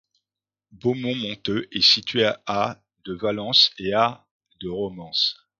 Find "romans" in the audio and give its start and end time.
4.67-5.11